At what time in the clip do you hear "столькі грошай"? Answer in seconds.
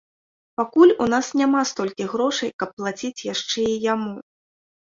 1.71-2.49